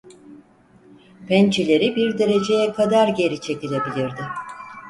Pençeleri 1.27 1.95
bir 1.95 2.17
dereceye 2.17 2.71
kadar 2.73 3.07
geri 3.07 3.41
çekilebilirdi. 3.41 4.21